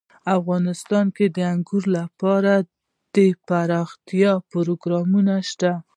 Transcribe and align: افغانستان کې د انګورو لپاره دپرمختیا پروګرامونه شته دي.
افغانستان 0.37 1.05
کې 1.15 1.25
د 1.35 1.37
انګورو 1.53 1.89
لپاره 1.99 2.53
دپرمختیا 3.15 4.31
پروګرامونه 4.51 5.33
شته 5.49 5.71
دي. 5.79 5.83